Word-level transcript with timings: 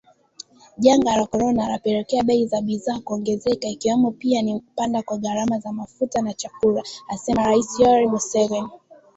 "Janga 0.77 1.11
la 1.19 1.25
Korona 1.25 1.67
lapelekea 1.69 2.23
bei 2.23 2.45
za 2.47 2.61
bidhaa 2.61 2.99
kuongezeka 2.99 3.67
ikiwemo 3.67 4.11
pia 4.11 4.41
ni 4.41 4.59
kupanda 4.59 5.01
kwa 5.01 5.17
gharama 5.17 5.59
za 5.59 5.71
mafuta 5.71 6.21
na 6.21 6.33
chakula", 6.33 6.83
asema 7.07 7.43
Rais 7.47 7.79
Yoweri 7.79 8.07
Museveni 8.07 8.69